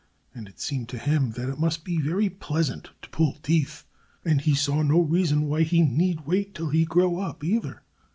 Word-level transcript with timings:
And 0.33 0.47
it 0.47 0.59
seemed 0.59 0.89
to 0.89 0.97
him 0.97 1.33
that 1.33 1.47
it 1.47 1.59
must 1.59 1.85
be 1.85 2.01
very 2.01 2.27
pleasant 2.27 2.89
to 3.03 3.09
pull 3.11 3.33
teeth. 3.43 3.85
And 4.25 4.41
he 4.41 4.55
saw 4.55 4.81
no 4.81 4.99
reason 4.99 5.43
why 5.47 5.61
he 5.61 5.83
need 5.83 6.21
wait 6.25 6.55
till 6.55 6.69
he 6.69 6.85
grew 6.85 7.19
up, 7.19 7.43
either. 7.43 7.83